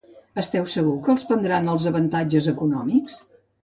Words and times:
Esteu 0.43 0.65
segur 0.75 0.95
que 1.03 1.13
els 1.15 1.27
prendran 1.33 1.71
els 1.77 1.89
avantatges 1.93 2.53
econòmics? 2.57 3.25